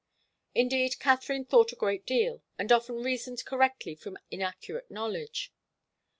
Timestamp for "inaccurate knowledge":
4.31-5.53